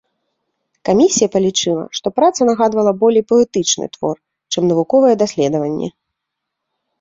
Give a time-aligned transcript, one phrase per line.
[0.87, 4.17] Камісія палічыла, што праца нагадвала болей паэтычны твор
[4.57, 5.89] чым навуковае даследаванне.